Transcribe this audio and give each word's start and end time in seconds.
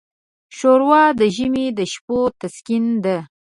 ښوروا 0.57 1.03
د 1.19 1.21
ژمي 1.35 1.67
د 1.77 1.79
شپو 1.91 2.19
تسکین 2.39 2.85
ده. 3.03 3.17